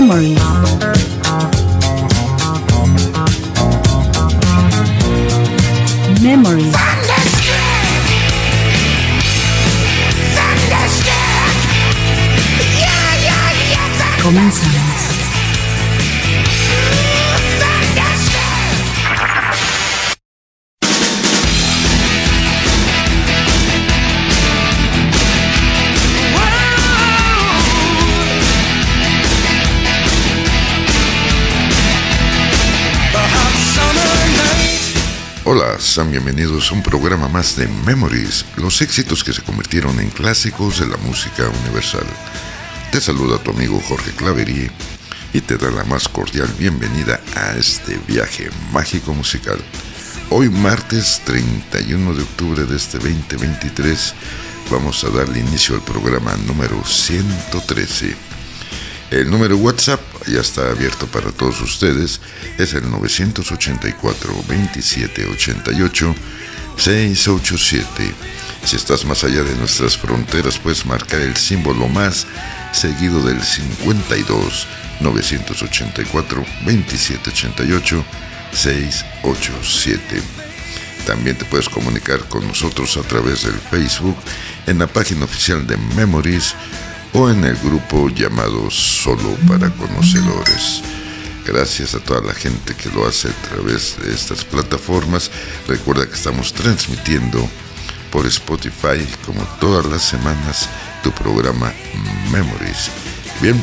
[0.00, 0.89] Memories.
[36.08, 40.88] Bienvenidos a un programa más de Memories, los éxitos que se convirtieron en clásicos de
[40.88, 42.06] la música universal.
[42.90, 44.70] Te saluda tu amigo Jorge Claverí
[45.34, 49.58] y te da la más cordial bienvenida a este viaje mágico musical.
[50.30, 54.14] Hoy martes 31 de octubre de este 2023
[54.70, 58.16] vamos a darle inicio al programa número 113
[59.10, 60.00] el número WhatsApp
[60.30, 62.20] ya está abierto para todos ustedes.
[62.58, 66.14] Es el 984 27 88
[66.76, 68.14] 687.
[68.64, 72.26] Si estás más allá de nuestras fronteras, puedes marcar el símbolo más
[72.72, 74.66] seguido del 52
[75.00, 78.04] 984 2788
[78.52, 80.22] 687.
[81.06, 84.16] También te puedes comunicar con nosotros a través del Facebook
[84.66, 86.54] en la página oficial de Memories
[87.12, 90.82] o en el grupo llamado Solo para Conocedores.
[91.46, 95.30] Gracias a toda la gente que lo hace a través de estas plataformas.
[95.66, 97.48] Recuerda que estamos transmitiendo
[98.12, 100.68] por Spotify como todas las semanas
[101.02, 101.72] tu programa
[102.30, 102.90] Memories.
[103.40, 103.60] Bien,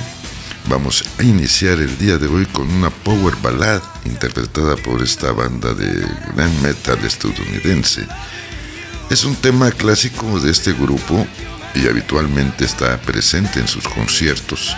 [0.67, 5.73] vamos a iniciar el día de hoy con una power ballad interpretada por esta banda
[5.73, 6.05] de
[6.35, 8.05] gran metal estadounidense.
[9.09, 11.25] Es un tema clásico de este grupo
[11.77, 14.75] y habitualmente está presente en sus conciertos.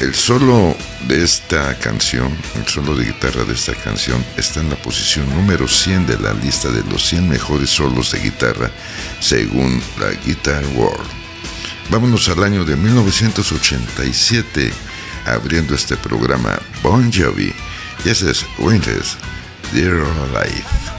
[0.00, 0.76] El solo
[1.06, 5.68] de esta canción, el solo de guitarra de esta canción, está en la posición número
[5.68, 8.70] 100 de la lista de los 100 mejores solos de guitarra
[9.20, 11.08] según la Guitar World.
[11.90, 14.72] Vámonos al año de 1987,
[15.26, 17.52] abriendo este programa Bon Jovi,
[18.04, 19.16] y ese es Winter's
[19.72, 20.91] Dear Life.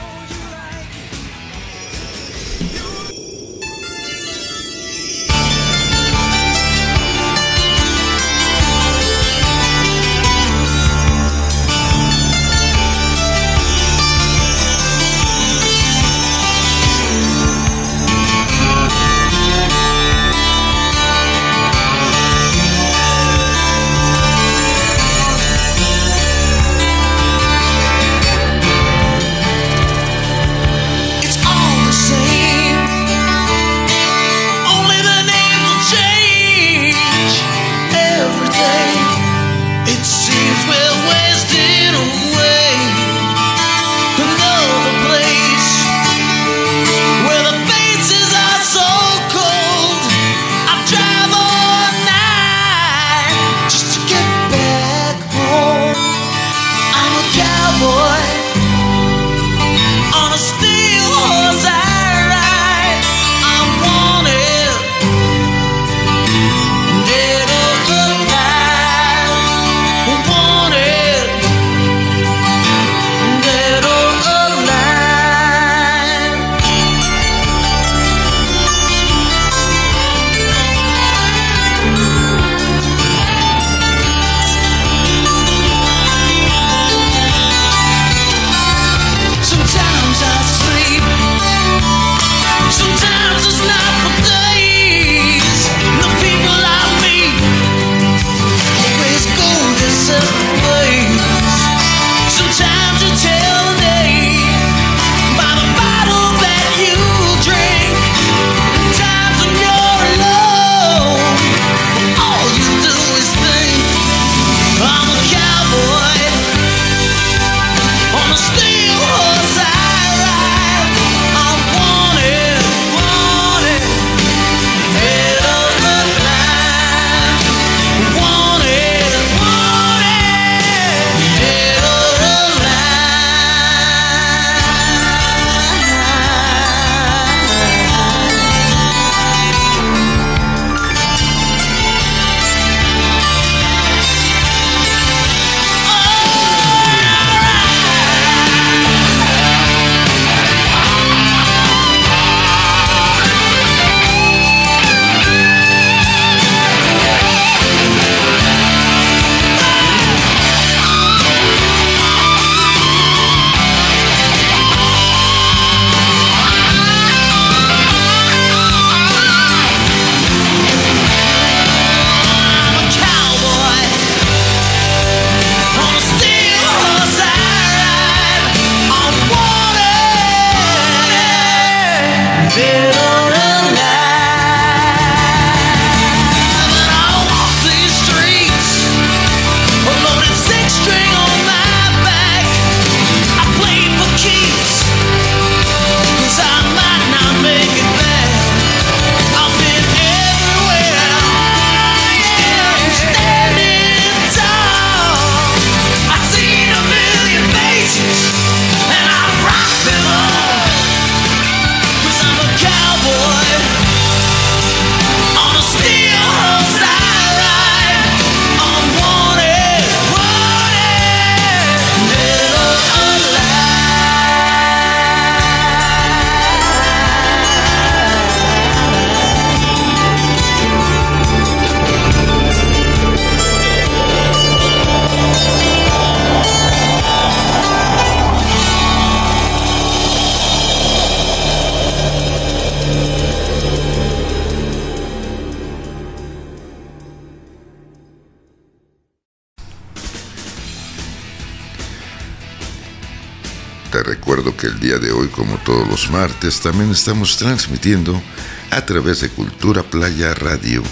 [256.14, 258.22] Martes, también estamos transmitiendo
[258.70, 260.84] a través de Cultura Playa Radio.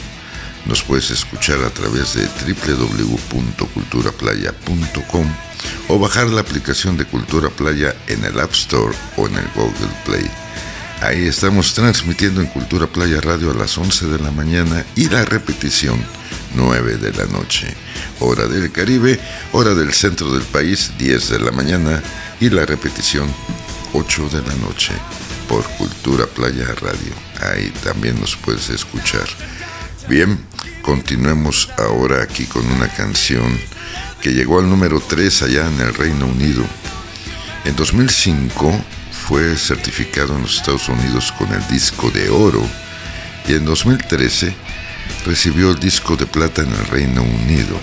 [0.67, 5.27] Nos puedes escuchar a través de www.culturaplaya.com
[5.87, 9.95] o bajar la aplicación de Cultura Playa en el App Store o en el Google
[10.05, 10.29] Play.
[11.03, 15.25] Ahí estamos transmitiendo en Cultura Playa Radio a las 11 de la mañana y la
[15.25, 16.05] repetición
[16.57, 17.73] 9 de la noche.
[18.19, 19.21] Hora del Caribe,
[19.53, 22.03] hora del centro del país 10 de la mañana
[22.41, 23.33] y la repetición
[23.93, 24.93] 8 de la noche
[25.49, 27.13] por Cultura Playa Radio.
[27.41, 29.27] Ahí también nos puedes escuchar.
[30.09, 30.39] Bien,
[30.83, 33.59] continuemos ahora aquí con una canción
[34.21, 36.65] que llegó al número 3 allá en el Reino Unido.
[37.65, 38.73] En 2005
[39.27, 42.67] fue certificado en los Estados Unidos con el disco de oro
[43.49, 44.55] y en 2013
[45.27, 47.79] recibió el disco de plata en el Reino Unido.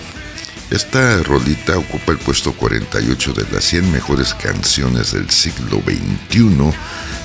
[0.70, 6.72] Esta rolita ocupa el puesto 48 de las 100 mejores canciones del siglo XXI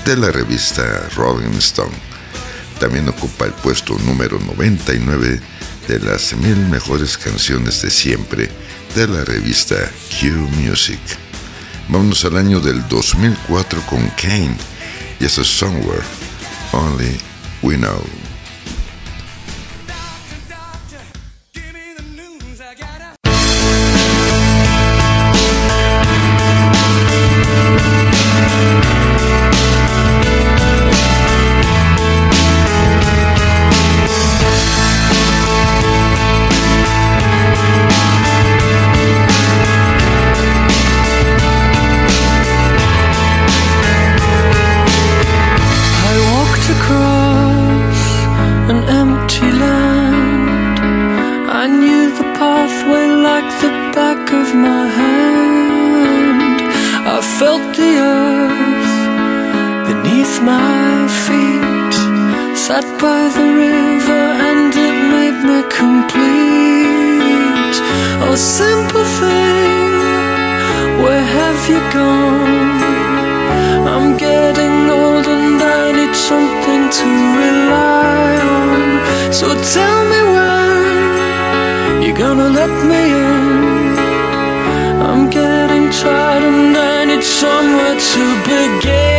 [0.04, 0.82] de la revista
[1.14, 1.94] Rolling Stone.
[2.80, 5.40] También ocupa el puesto número 99
[5.86, 8.50] de las 1000 mejores canciones de siempre
[8.96, 9.76] de la revista
[10.20, 10.98] Q Music.
[11.88, 14.56] Vámonos al año del 2004 con Kane
[15.20, 16.02] y es Somewhere
[16.72, 17.16] Only
[17.62, 18.25] We Know.
[71.56, 72.80] have you gone?
[73.92, 77.06] I'm getting old and I need something to
[77.42, 79.32] rely on.
[79.32, 83.96] So tell me when you're gonna let me in.
[85.08, 89.15] I'm getting tired and I need somewhere to begin.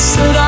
[0.00, 0.39] said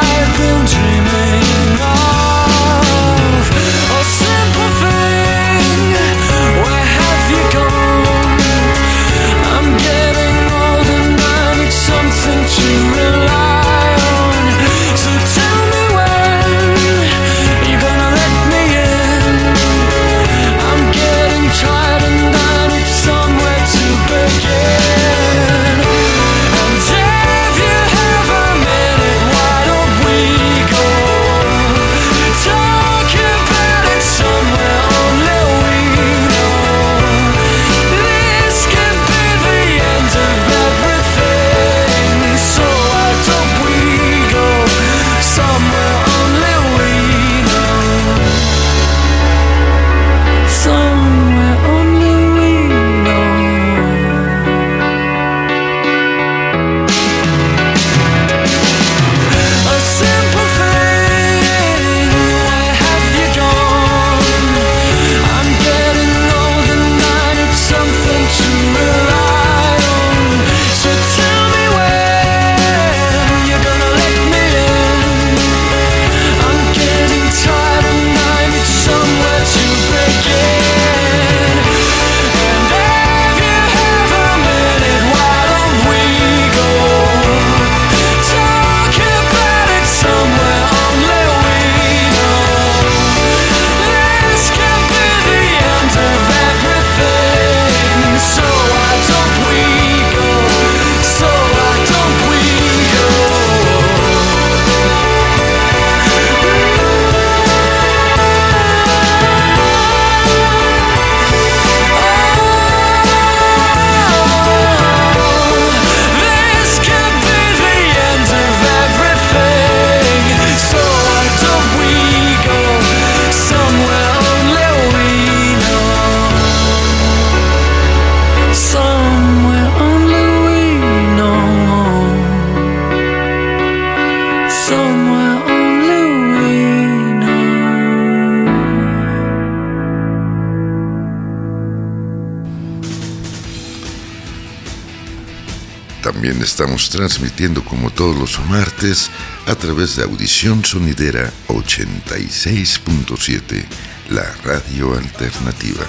[147.03, 149.11] transmitiendo como todos los martes
[149.49, 153.65] a través de Audición Sonidera 86.7,
[154.11, 155.85] la radio alternativa.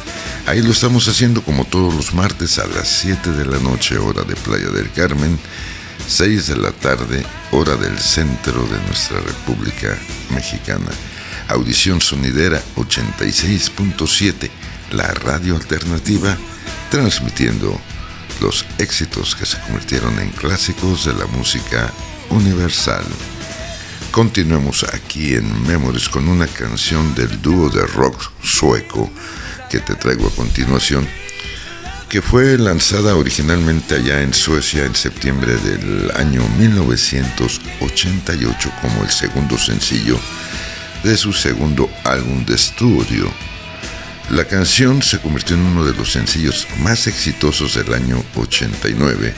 [0.48, 4.24] Ahí lo estamos haciendo como todos los martes a las 7 de la noche, hora
[4.24, 5.38] de Playa del Carmen,
[6.08, 9.96] 6 de la tarde, hora del centro de nuestra República
[10.32, 10.90] Mexicana.
[11.50, 14.50] Audición Sonidera 86.7,
[14.94, 16.36] la radio alternativa,
[16.90, 17.80] transmitiendo
[18.44, 21.94] los éxitos que se convirtieron en clásicos de la música
[22.30, 23.06] universal.
[24.12, 29.10] Continuemos aquí en Memories con una canción del dúo de rock sueco
[29.70, 31.08] que te traigo a continuación,
[32.10, 39.58] que fue lanzada originalmente allá en Suecia en septiembre del año 1988 como el segundo
[39.58, 40.20] sencillo
[41.04, 43.53] de su segundo álbum de estudio.
[44.34, 49.32] La canción se convirtió en uno de los sencillos más exitosos del año 89,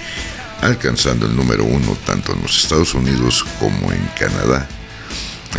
[0.61, 4.69] alcanzando el número uno tanto en los Estados Unidos como en Canadá,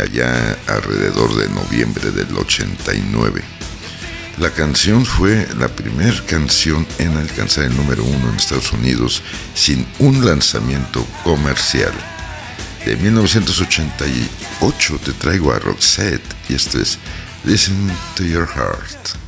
[0.01, 3.43] allá alrededor de noviembre del 89.
[4.39, 9.21] La canción fue la primera canción en alcanzar el número uno en Estados Unidos
[9.53, 11.93] sin un lanzamiento comercial.
[12.87, 16.97] De 1988 te traigo a Roxette y esto es
[17.43, 19.26] Listen to Your Heart.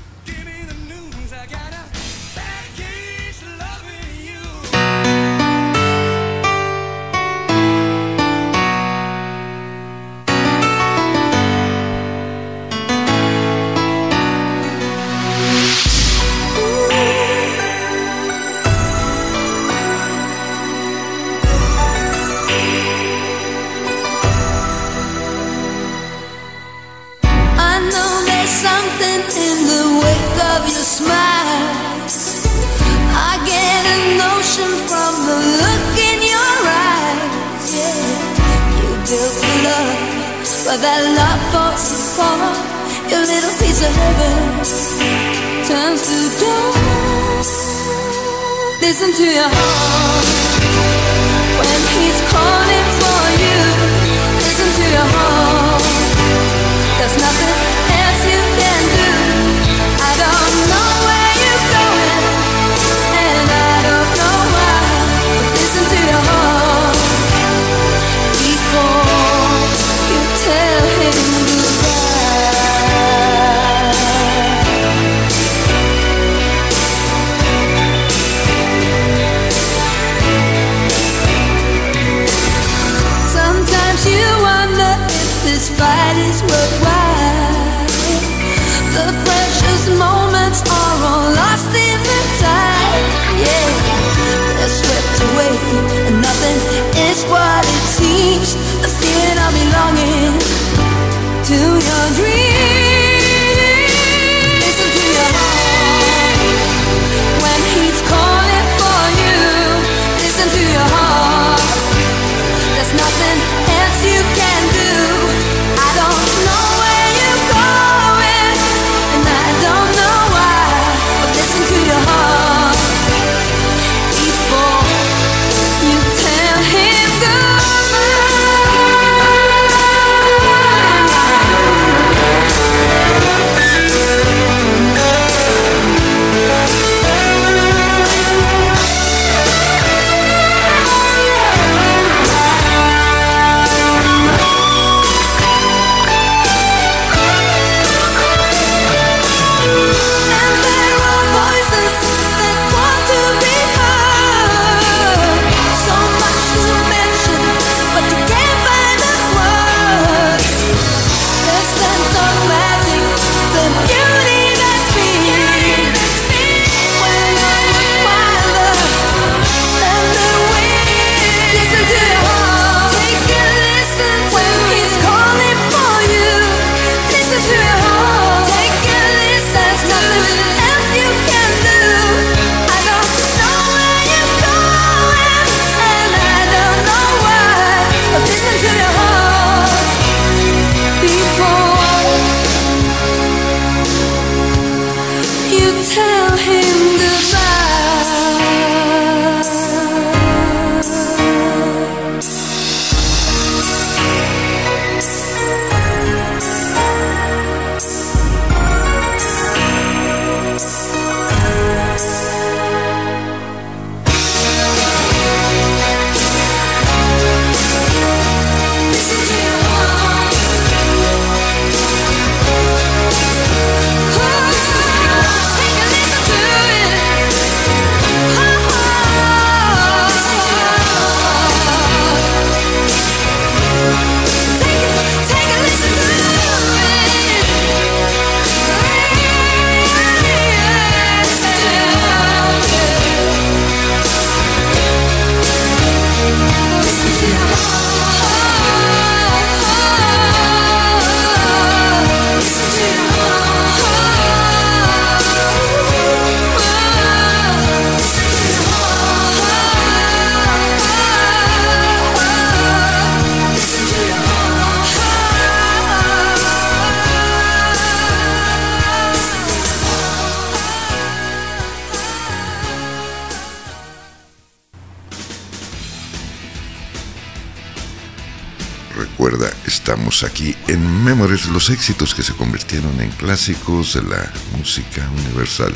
[281.49, 285.75] Los éxitos que se convirtieron en clásicos de la música universal.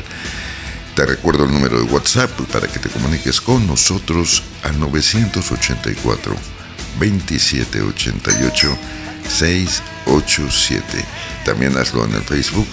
[0.94, 6.36] Te recuerdo el número de WhatsApp para que te comuniques con nosotros al 984
[7.00, 8.78] 2788
[9.28, 11.04] 687.
[11.44, 12.68] También hazlo en el Facebook,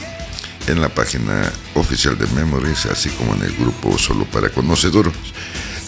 [0.68, 5.14] en la página oficial de Memories, así como en el grupo Solo para Conocedores.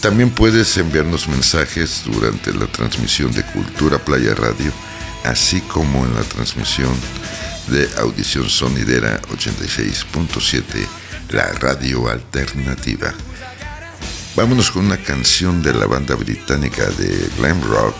[0.00, 4.72] También puedes enviarnos mensajes durante la transmisión de Cultura Playa Radio,
[5.24, 6.94] así como en la transmisión
[7.68, 10.64] de Audición Sonidera 86.7,
[11.30, 13.12] la radio alternativa.
[14.36, 17.96] Vámonos con una canción de la banda británica de glam rock,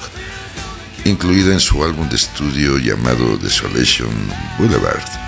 [1.05, 4.11] incluida en su álbum de estudio llamado Desolation
[4.59, 5.25] Boulevard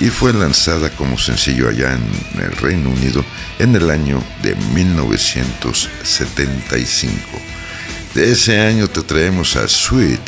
[0.00, 2.08] y fue lanzada como sencillo allá en
[2.40, 3.24] el Reino Unido
[3.58, 7.20] en el año de 1975.
[8.14, 10.20] De ese año te traemos a Sweet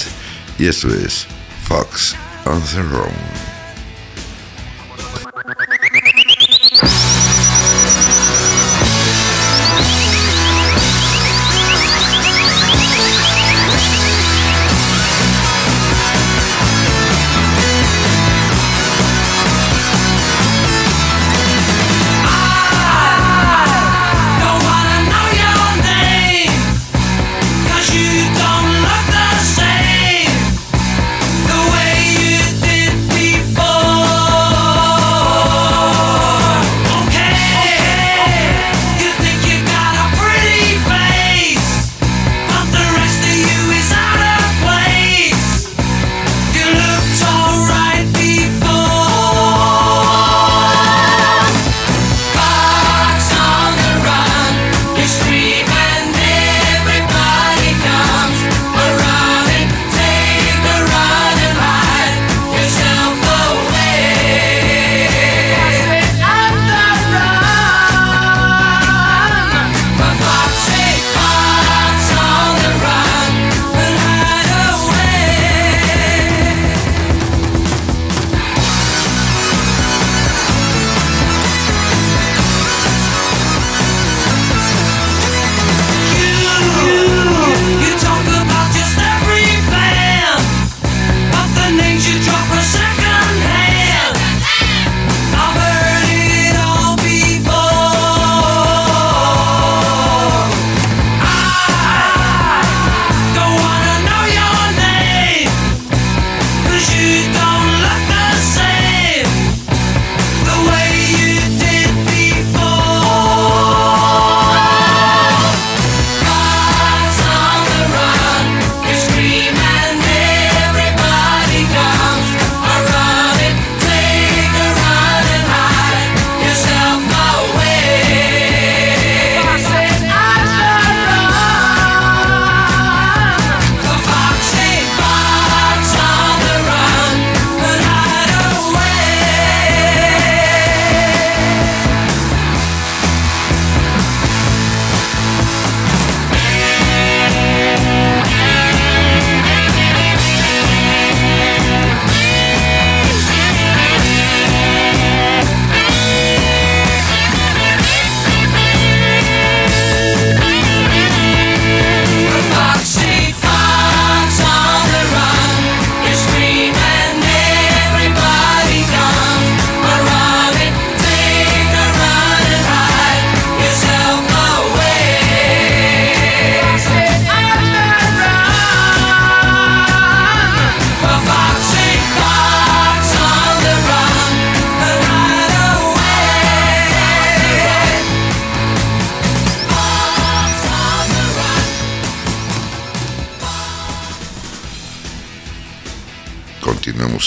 [0.60, 1.26] y esto es
[1.62, 2.82] Fox on the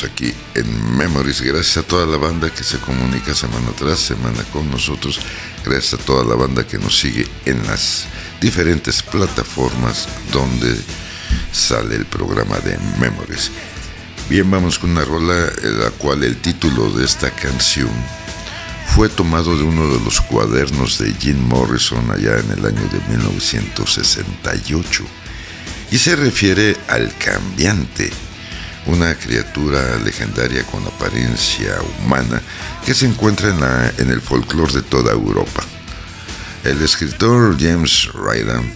[0.03, 1.43] Road.
[1.45, 5.19] gracias a toda la banda que se comunica semana tras semana con nosotros,
[5.63, 8.05] gracias a toda la banda que nos sigue en las
[8.41, 10.75] diferentes plataformas donde
[11.51, 13.51] sale el programa de Memories.
[14.29, 17.91] Bien, vamos con una rola en la cual el título de esta canción
[18.95, 22.99] fue tomado de uno de los cuadernos de Jim Morrison allá en el año de
[23.17, 25.03] 1968
[25.91, 28.11] y se refiere al cambiante
[28.87, 32.41] una criatura legendaria con apariencia humana
[32.85, 33.49] que se encuentra
[33.97, 35.63] en, el folclore de toda Europa.
[36.63, 38.71] El escritor James Ryland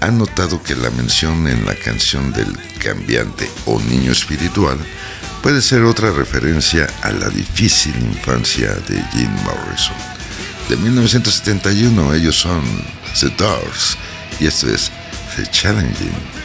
[0.00, 4.78] ha notado que la mención en la canción del cambiante o niño espiritual
[5.42, 9.96] puede ser otra referencia a la difícil infancia de Jim Morrison.
[10.68, 12.62] De 1971 ellos son
[13.18, 13.96] The Doors
[14.38, 14.90] y esto es
[15.36, 16.39] The Challenging.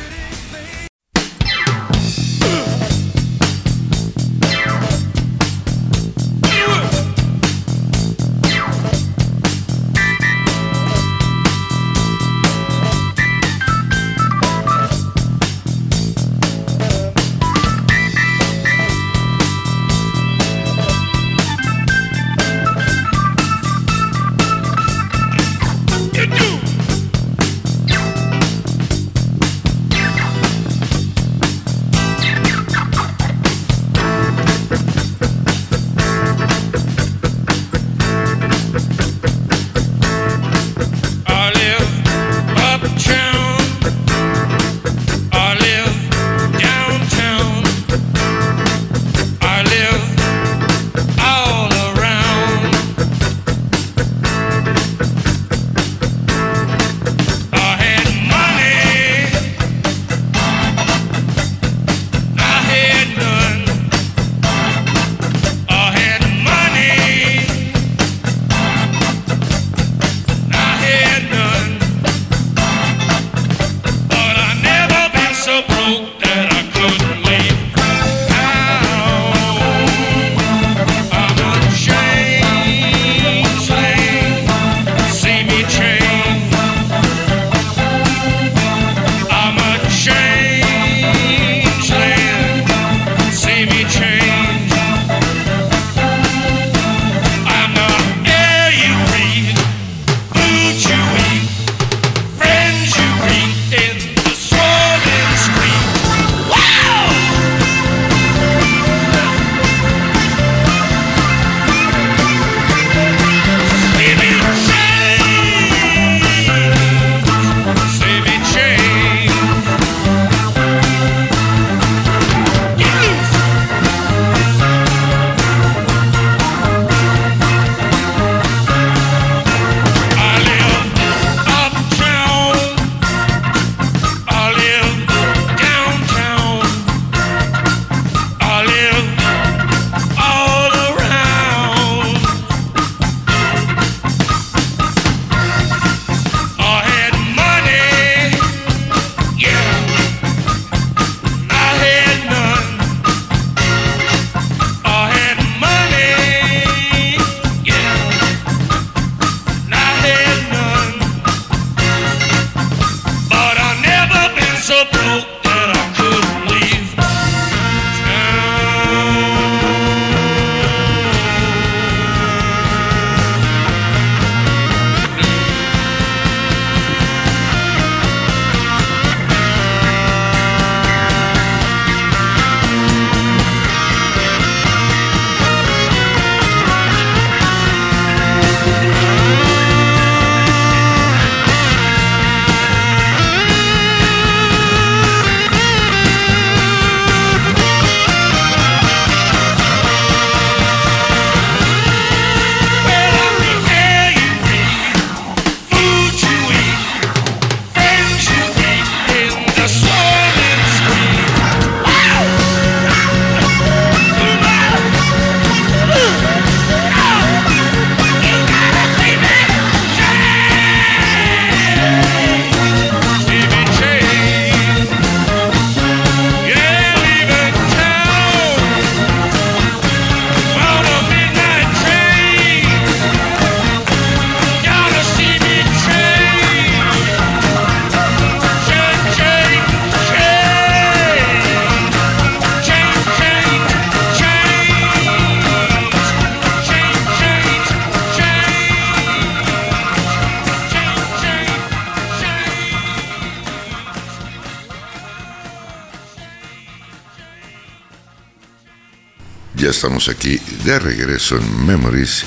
[259.85, 262.25] Estamos aquí de regreso en Memories.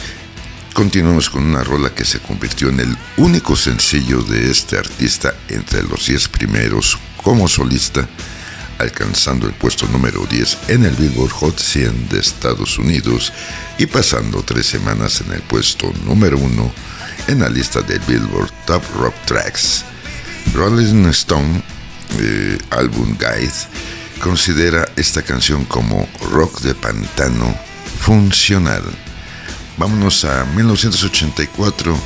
[0.75, 5.83] Continuamos con una rola que se convirtió en el único sencillo de este artista entre
[5.83, 8.09] los 10 primeros como solista,
[8.79, 13.33] alcanzando el puesto número 10 en el Billboard Hot 100 de Estados Unidos
[13.77, 16.73] y pasando tres semanas en el puesto número 1
[17.27, 19.85] en la lista de Billboard Top Rock Tracks.
[20.55, 21.61] Rolling Stone,
[22.21, 27.55] eh, álbum Guide, considera esta canción como rock de pantano
[28.01, 28.83] funcional.
[29.77, 31.97] Vámonos a 1984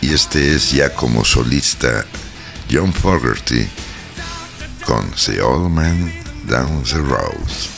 [0.00, 2.04] y este es ya como solista
[2.70, 3.68] John Fogerty
[4.84, 6.12] con The Old Man
[6.46, 7.72] Down the Road.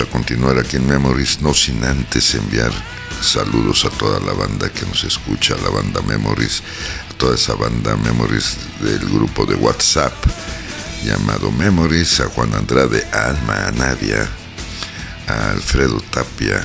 [0.00, 2.72] Aquí en Memories, no sin antes enviar
[3.20, 6.62] saludos a toda la banda que nos escucha, la banda Memories,
[7.10, 10.14] a toda esa banda Memories del grupo de WhatsApp
[11.04, 14.26] llamado Memories, a Juan Andrade, a Alma, a Nadia,
[15.28, 16.64] a Alfredo Tapia,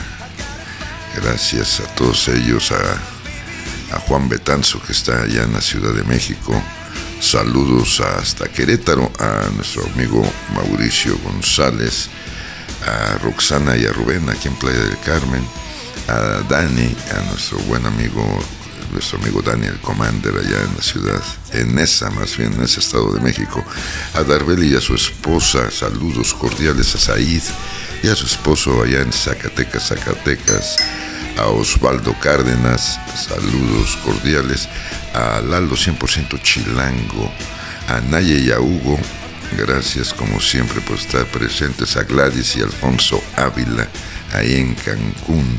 [1.22, 6.04] gracias a todos ellos, a, a Juan Betanzo que está allá en la Ciudad de
[6.04, 6.54] México,
[7.20, 10.24] saludos hasta Querétaro, a nuestro amigo
[10.56, 12.10] Mauricio González,
[12.88, 15.46] a Roxana y a Rubén aquí en Playa del Carmen,
[16.08, 18.24] a Dani, a nuestro buen amigo,
[18.92, 21.22] nuestro amigo Daniel Commander allá en la ciudad,
[21.52, 23.64] en esa, más bien en ese estado de México,
[24.14, 27.44] a Darbeli y a su esposa, saludos cordiales a Said
[28.04, 30.78] y a su esposo allá en Zacatecas, Zacatecas,
[31.38, 34.70] a Osvaldo Cárdenas, saludos cordiales,
[35.14, 37.32] a Lalo 100% Chilango,
[37.90, 38.98] a Naye y a Hugo,
[39.56, 41.96] Gracias como siempre por estar presentes.
[41.98, 43.88] A Gladys y Alfonso Ávila
[44.34, 45.58] ahí en Cancún.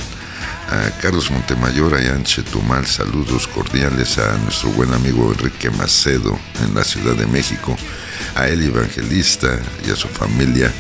[0.71, 6.75] a Carlos Montemayor allá en Chetumal, saludos cordiales a nuestro buen amigo Enrique Macedo en
[6.75, 7.75] la Ciudad de México,
[8.35, 10.71] a El Evangelista y a su familia,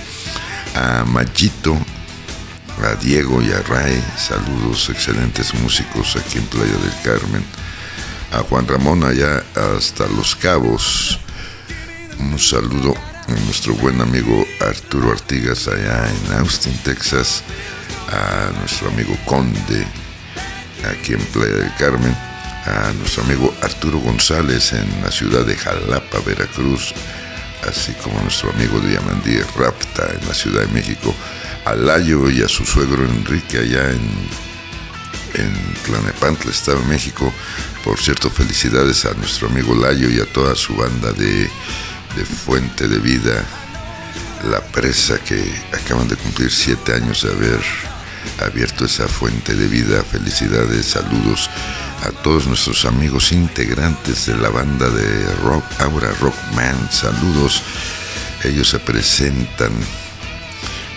[0.75, 1.75] a Mayito,
[2.85, 7.45] a Diego y a Ray, saludos, excelentes músicos aquí en Playa del Carmen,
[8.33, 11.19] a Juan Ramón allá hasta Los Cabos,
[12.21, 12.95] un saludo
[13.27, 17.43] a nuestro buen amigo Arturo Artigas allá en Austin, Texas,
[18.09, 19.87] a nuestro amigo Conde
[20.91, 22.15] aquí en Playa del Carmen,
[22.67, 26.95] a nuestro amigo Arturo González en la ciudad de Jalapa, Veracruz,
[27.69, 31.15] así como a nuestro amigo Diamandí Rapta en la Ciudad de México,
[31.65, 34.01] a Layo y a su suegro Enrique allá en,
[35.35, 37.33] en Tlanepantla, Estado de México.
[37.85, 41.51] Por cierto, felicidades a nuestro amigo Layo y a toda su banda de,
[42.19, 43.45] de Fuente de Vida,
[44.51, 45.41] la presa que
[45.73, 47.61] acaban de cumplir siete años de haber
[48.45, 50.03] abierto esa fuente de vida.
[50.03, 51.49] Felicidades, saludos
[52.03, 56.91] a todos nuestros amigos integrantes de la banda de rock, Aura Rockman.
[56.91, 57.63] Saludos.
[58.43, 59.71] Ellos se presentan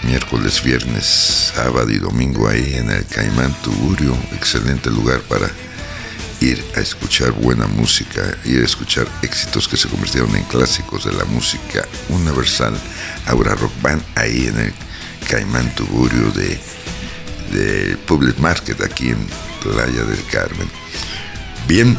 [0.02, 1.06] miércoles, viernes,
[1.56, 4.18] sábado y domingo ahí en el Caimán Tugurio.
[4.32, 5.52] Excelente lugar para
[6.42, 11.14] ir a escuchar buena música, ir a escuchar éxitos que se convirtieron en clásicos de
[11.14, 12.78] la música universal.
[13.28, 14.74] Aura Rock Band ahí en el
[15.30, 16.60] Caimán Tugurio de
[17.52, 19.28] de Public Market aquí en
[19.62, 20.70] Playa del Carmen.
[21.68, 21.98] Bien,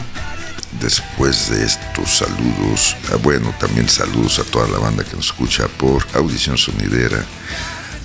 [0.80, 5.68] después de estos saludos, ah, bueno, también saludos a toda la banda que nos escucha
[5.68, 7.24] por Audición Sonidera,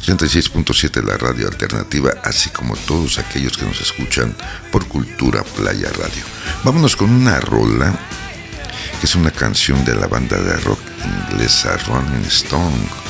[0.02, 4.36] 86.7 la radio alternativa, así como todos aquellos que nos escuchan
[4.72, 6.24] por Cultura Playa Radio.
[6.64, 7.98] Vámonos con una rola,
[9.00, 10.80] que es una canción de la banda de rock
[11.32, 13.08] inglesa Rolling Stone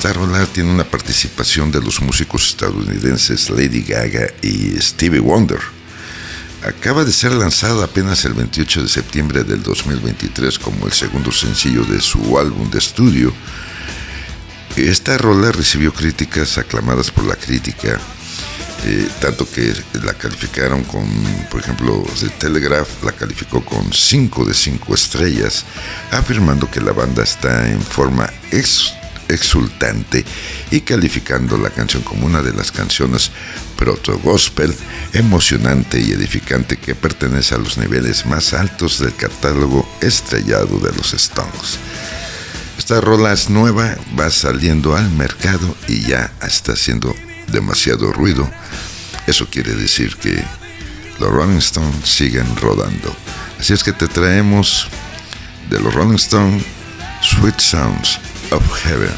[0.00, 5.60] esta rola tiene una participación de los músicos estadounidenses Lady Gaga y Stevie Wonder.
[6.66, 11.84] Acaba de ser lanzada apenas el 28 de septiembre del 2023 como el segundo sencillo
[11.84, 13.34] de su álbum de estudio.
[14.76, 17.98] Esta rola recibió críticas aclamadas por la crítica,
[18.84, 21.06] eh, tanto que la calificaron con,
[21.50, 25.64] por ejemplo, The Telegraph la calificó con 5 de 5 estrellas,
[26.12, 28.94] afirmando que la banda está en forma ex
[29.28, 30.24] exultante
[30.70, 33.30] y calificando la canción como una de las canciones
[33.76, 34.74] proto-gospel
[35.12, 41.14] emocionante y edificante que pertenece a los niveles más altos del catálogo estrellado de los
[41.14, 41.78] Stones.
[42.90, 47.14] Esta rola es nueva, va saliendo al mercado y ya está haciendo
[47.46, 48.50] demasiado ruido.
[49.28, 50.42] Eso quiere decir que
[51.20, 53.14] los Rolling Stones siguen rodando.
[53.60, 54.88] Así es que te traemos
[55.70, 56.64] de los Rolling Stones
[57.22, 58.18] Sweet Sounds
[58.50, 59.14] of heaven.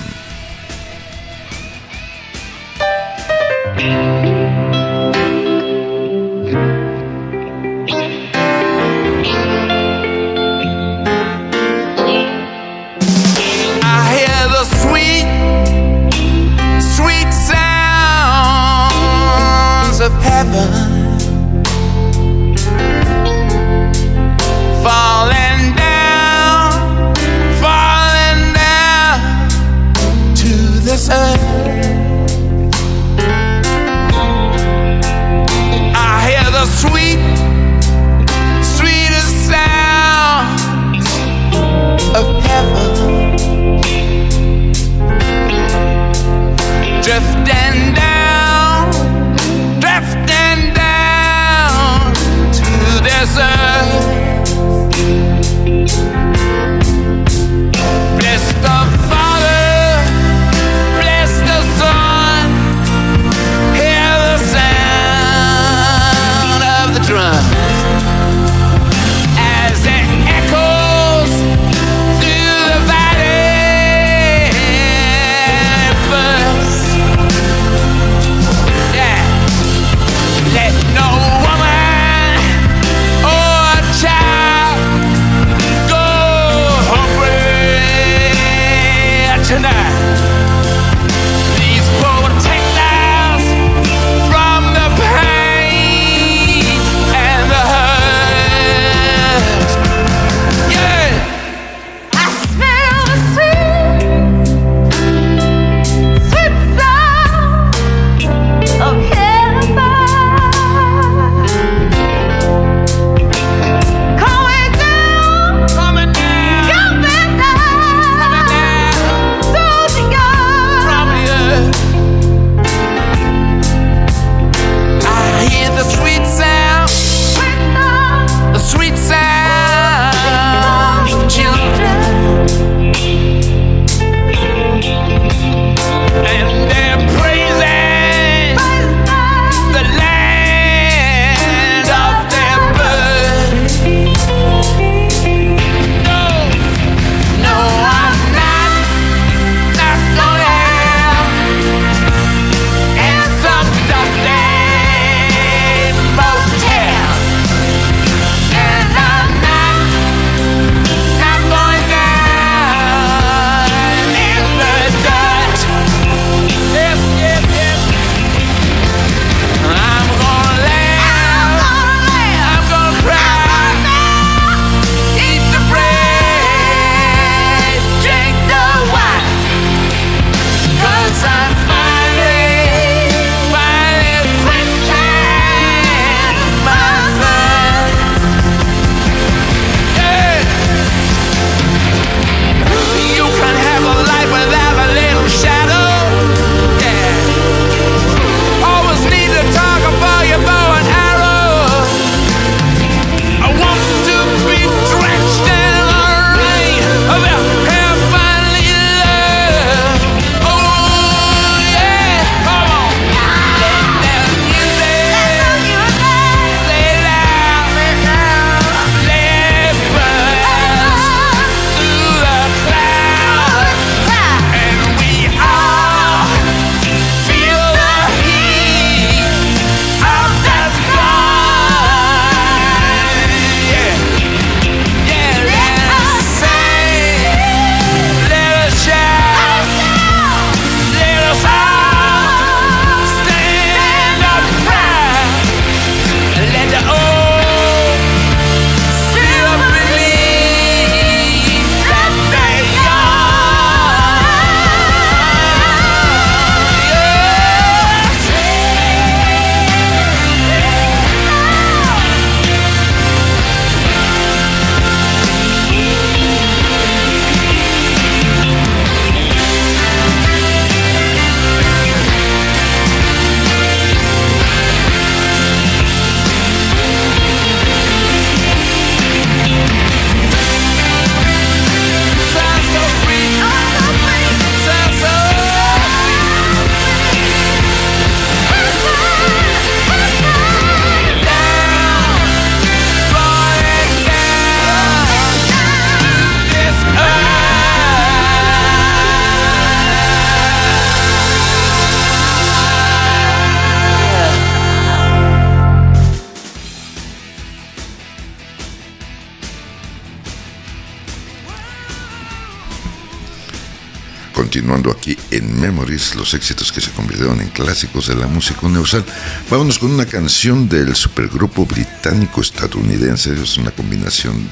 [314.90, 319.04] Aquí en Memories, los éxitos que se convirtieron en clásicos de la música universal.
[319.50, 324.48] Vámonos con una canción del supergrupo británico-estadounidense, es una combinación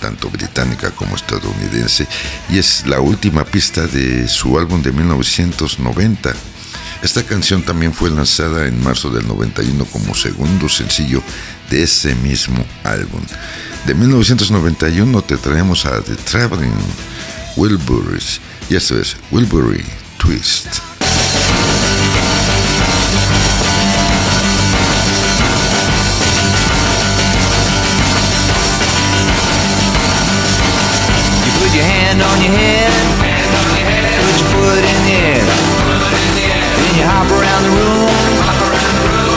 [0.00, 2.06] tanto británica como estadounidense,
[2.48, 6.32] y es la última pista de su álbum de 1990.
[7.02, 11.22] Esta canción también fue lanzada en marzo del 91 como segundo sencillo
[11.70, 13.22] de ese mismo álbum.
[13.84, 16.72] De 1991 te traemos a The Traveling
[17.56, 18.40] Wilburys
[18.70, 19.84] y esto es Wilbury
[20.18, 20.80] Twist.
[31.58, 32.92] Put your hand on your head,
[34.22, 35.42] put your foot in the air,
[36.78, 38.06] then you hop around the room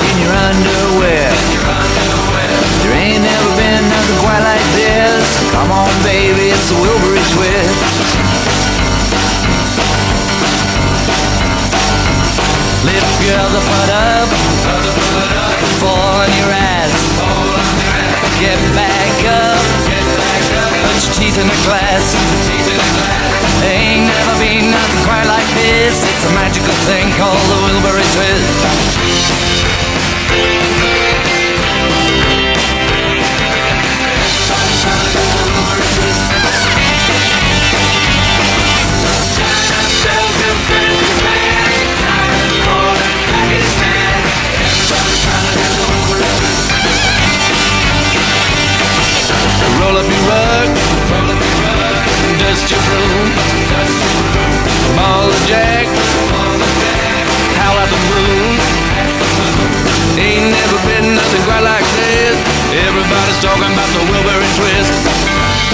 [0.10, 1.34] in your underwear.
[2.84, 5.26] There ain't never been nothing quite like this.
[5.52, 7.13] Come on, baby, it's the Wilbury
[13.24, 14.28] Lift your other up,
[15.80, 16.92] fall on your ass,
[18.36, 19.64] get back up,
[20.84, 22.04] put your teeth in the glass.
[23.64, 26.04] Ain't never been nothing quite like this.
[26.04, 28.73] It's a magical thing called the Wilbury twist.
[49.84, 50.68] Roll up your rug,
[52.40, 53.28] dust your broom,
[54.96, 55.84] ball the jack,
[57.60, 58.56] howl at the moon.
[60.16, 62.40] Ain't never been nothing quite like this.
[62.88, 65.73] Everybody's talking about the Wilbury twist.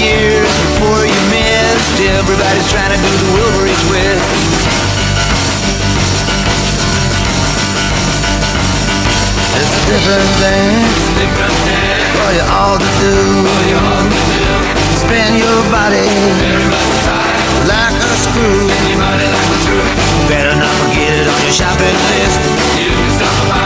[0.00, 1.96] Years before you missed.
[2.00, 4.26] Everybody's trying to do the Wilbury twist.
[9.56, 10.70] It's a different thing
[12.16, 13.16] for you all to do.
[15.00, 16.08] Spin your body
[17.68, 18.68] like a screw.
[20.28, 23.65] Better not forget it on your shopping list.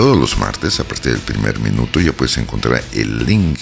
[0.00, 3.58] todos los martes a partir del primer minuto ya puedes encontrar el link,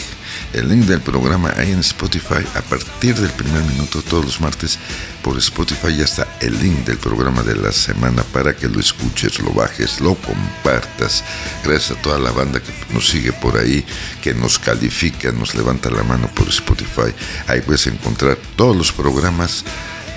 [0.52, 2.46] el link del programa ahí en Spotify.
[2.54, 4.78] A partir del primer minuto todos los martes
[5.24, 9.40] por Spotify ya está el link del programa de la semana para que lo escuches,
[9.40, 11.24] lo bajes, lo compartas.
[11.64, 13.84] Gracias a toda la banda que nos sigue por ahí,
[14.22, 17.12] que nos califica, nos levanta la mano por Spotify.
[17.48, 19.64] Ahí puedes encontrar todos los programas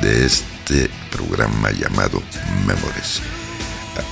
[0.03, 2.21] de este programa llamado
[2.67, 3.40] Memories.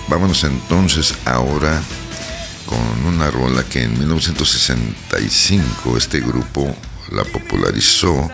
[0.08, 1.82] Vámonos entonces ahora
[2.66, 6.76] con una rola que en 1965 este grupo
[7.12, 8.30] la popularizó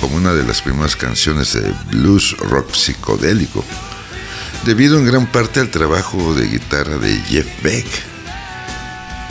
[0.00, 3.62] como una de las primeras canciones de blues rock psicodélico,
[4.64, 7.86] debido en gran parte al trabajo de guitarra de Jeff Beck.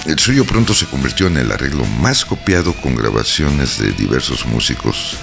[0.05, 5.17] El suyo pronto se convirtió en el arreglo más copiado con grabaciones de diversos músicos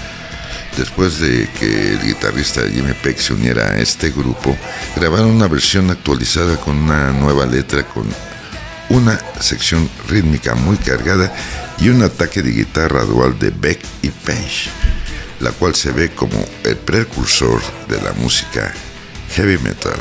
[0.77, 4.57] Después de que el guitarrista Jimmy Peck se uniera a este grupo,
[4.95, 8.05] grabaron una versión actualizada con una nueva letra con
[8.89, 11.33] una sección rítmica muy cargada
[11.79, 14.69] y un ataque de guitarra dual de Beck y Page,
[15.39, 18.73] la cual se ve como el precursor de la música
[19.35, 19.97] heavy metal.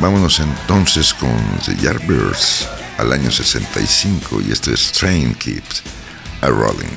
[0.00, 2.68] Vámonos entonces con The Yardbirds
[2.98, 5.82] al año 65 y este es Train Keeps
[6.40, 6.96] a Rolling.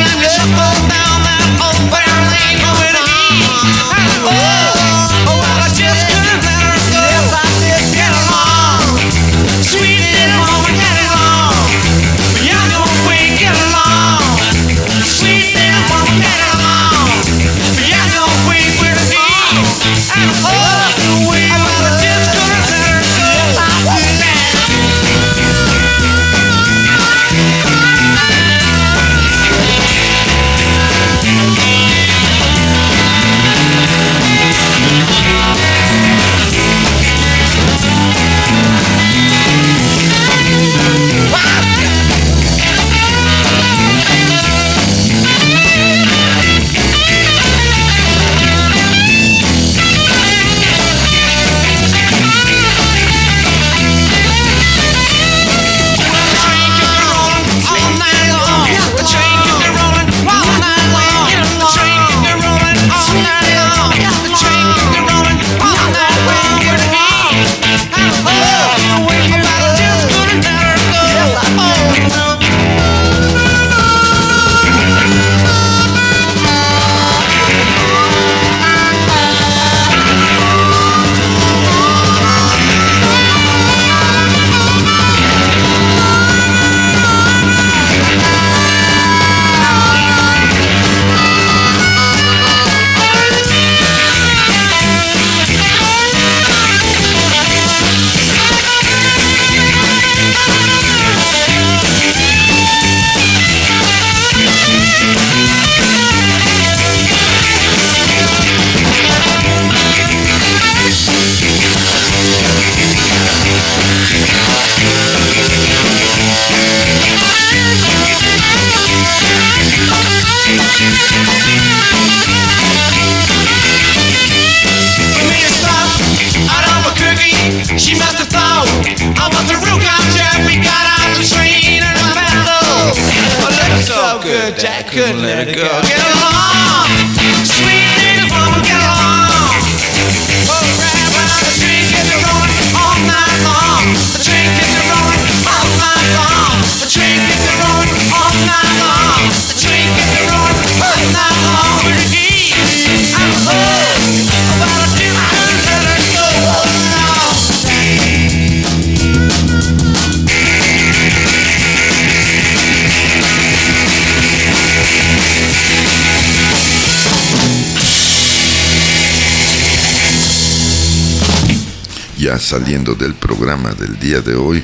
[172.39, 174.63] saliendo del programa del día de hoy,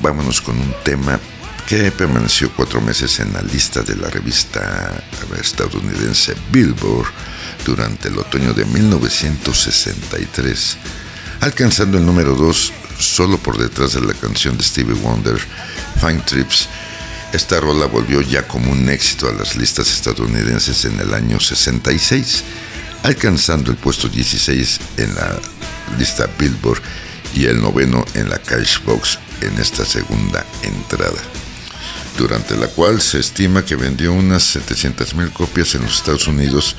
[0.00, 1.20] vámonos con un tema
[1.66, 5.04] que permaneció cuatro meses en la lista de la revista
[5.40, 7.06] estadounidense Billboard
[7.64, 10.76] durante el otoño de 1963,
[11.40, 15.38] alcanzando el número 2 solo por detrás de la canción de Stevie Wonder,
[16.00, 16.68] Fine Trips.
[17.32, 22.44] Esta rola volvió ya como un éxito a las listas estadounidenses en el año 66,
[23.02, 25.40] alcanzando el puesto 16 en la
[25.98, 26.80] lista Billboard
[27.34, 31.20] y el noveno en la Cashbox en esta segunda entrada,
[32.18, 36.76] durante la cual se estima que vendió unas 700.000 copias en los Estados Unidos,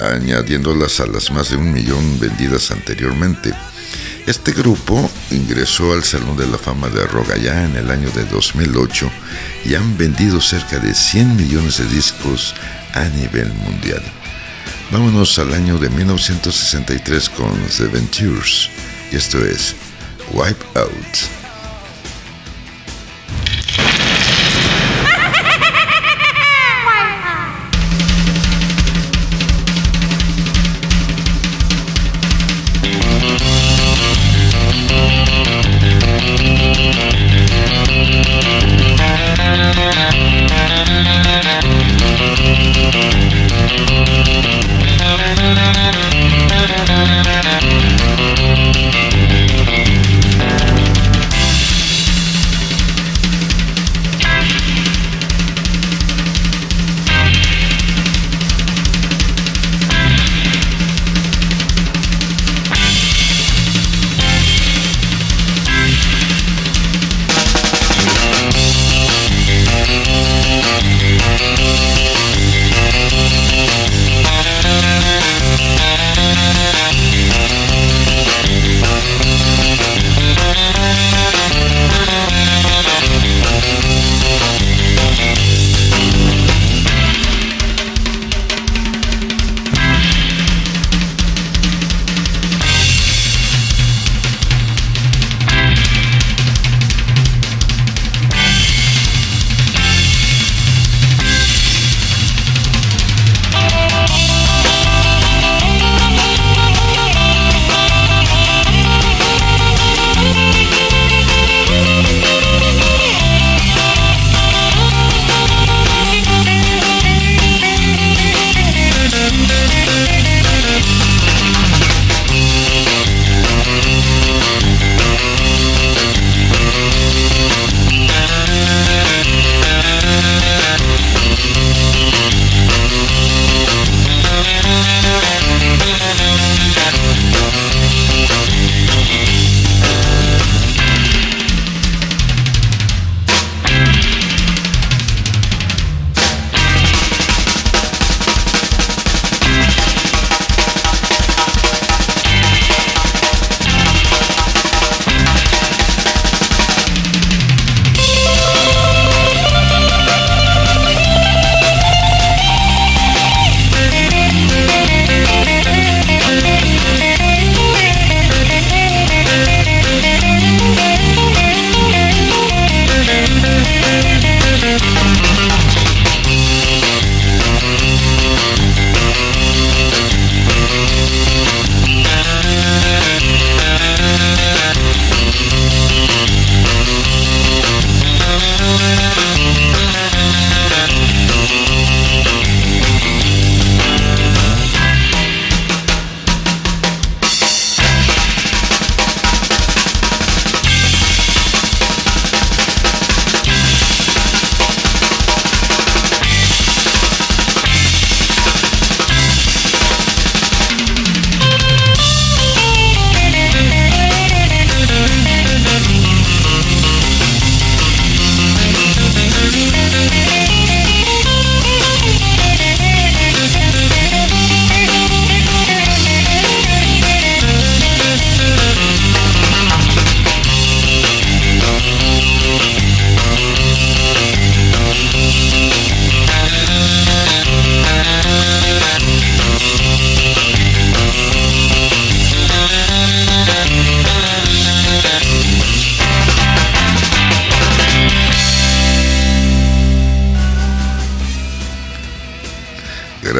[0.00, 3.52] añadiéndolas a las más de un millón vendidas anteriormente.
[4.26, 9.10] Este grupo ingresó al Salón de la Fama de Rogaya en el año de 2008
[9.66, 12.54] y han vendido cerca de 100 millones de discos
[12.94, 14.02] a nivel mundial.
[14.90, 18.68] Vámonos al año de 1963 con The Ventures
[19.10, 19.74] y esto es
[20.32, 21.43] Wipe Out.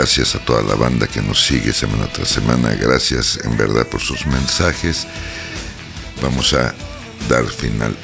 [0.05, 2.75] Gracias a toda la banda que nos sigue semana tras semana.
[2.75, 5.07] Gracias en verdad por sus mensajes.
[6.21, 6.75] Vamos a
[7.27, 7.97] dar final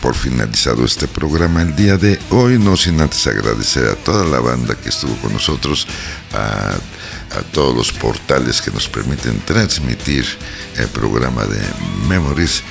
[0.00, 4.38] por finalizado este programa el día de hoy, no sin antes agradecer a toda la
[4.38, 5.88] banda que estuvo con nosotros,
[6.32, 6.76] a,
[7.50, 10.24] todos los portales que nos permiten transmitir
[10.76, 11.58] el programa de
[12.06, 12.62] Memories.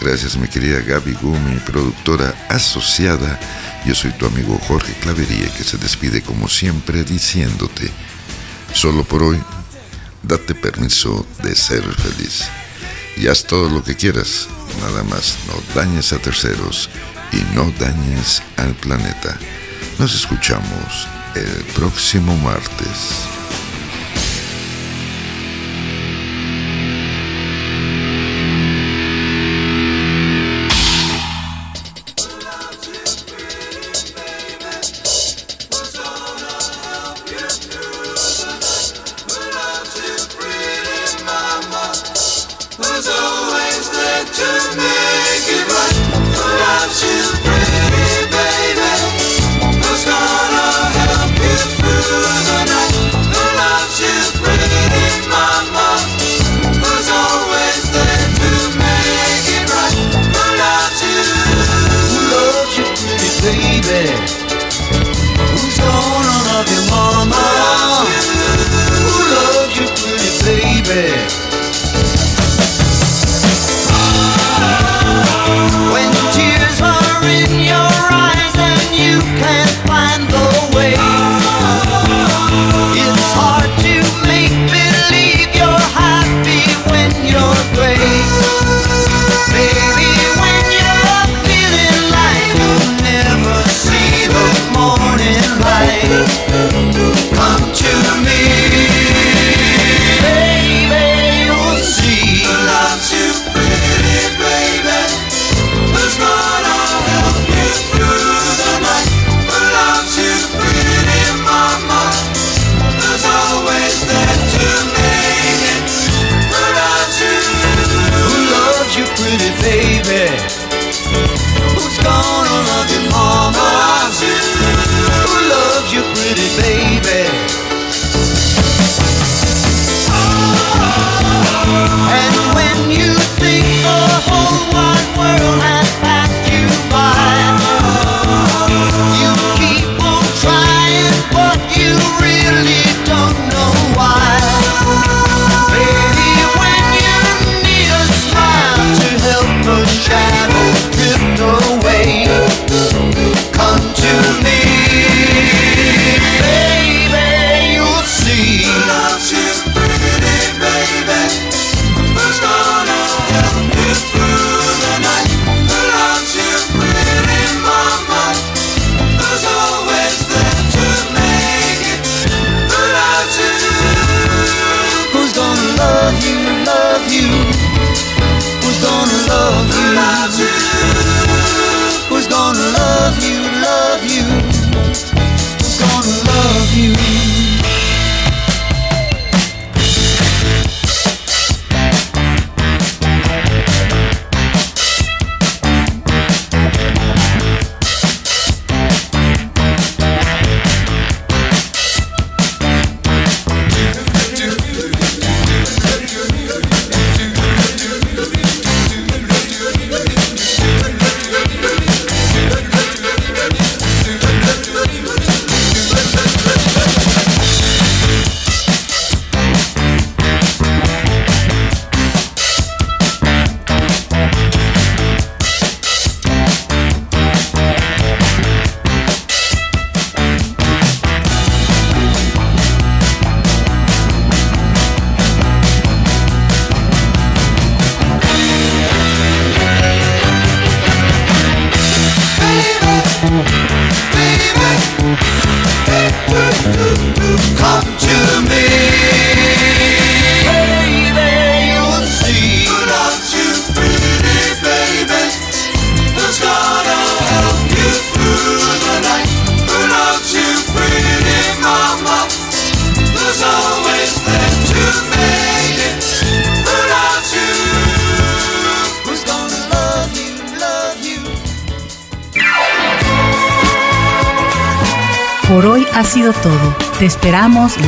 [0.00, 3.40] Gracias mi querida Gaby Gu, mi productora asociada.
[3.84, 7.90] Yo soy tu amigo Jorge Clavería que se despide como siempre diciéndote,
[8.74, 9.40] solo por hoy,
[10.22, 12.44] date permiso de ser feliz.
[13.16, 14.48] Y haz todo lo que quieras,
[14.80, 16.88] nada más no dañes a terceros
[17.32, 19.36] y no dañes al planeta.
[19.98, 23.41] Nos escuchamos el próximo martes.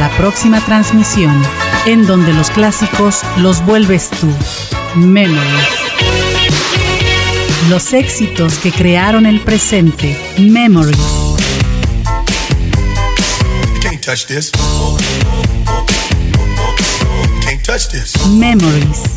[0.04, 1.42] La próxima transmisión,
[1.86, 4.30] en donde los clásicos los vuelves tú.
[4.96, 5.40] Memories.
[7.70, 10.14] Los éxitos que crearon el presente.
[17.90, 18.26] This.
[18.28, 19.13] Memories.